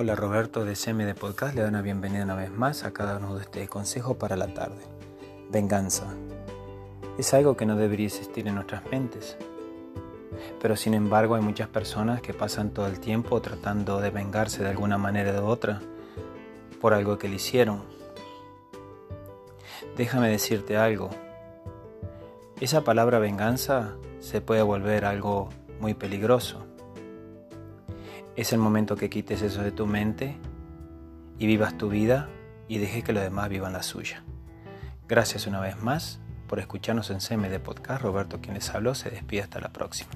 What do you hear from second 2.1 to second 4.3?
una vez más a cada uno de este consejo